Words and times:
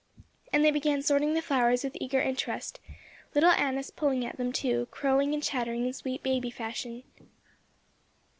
and 0.51 0.65
they 0.65 0.71
began 0.71 1.03
sorting 1.03 1.35
the 1.35 1.43
flowers 1.43 1.83
with 1.83 1.95
eager 2.01 2.19
interest, 2.19 2.79
little 3.35 3.51
Annis 3.51 3.91
pulling 3.91 4.25
at 4.25 4.35
them 4.37 4.51
too, 4.51 4.87
crowing 4.89 5.31
and 5.31 5.43
chattering 5.43 5.85
in 5.85 5.93
sweet 5.93 6.23
baby 6.23 6.49
fashion. 6.49 7.03